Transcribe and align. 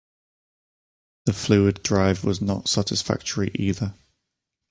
The 1.25 1.33
fluid 1.33 1.83
drive 1.83 2.23
was 2.23 2.41
not 2.41 2.67
satisfactory 2.67 3.51
either. 3.53 3.93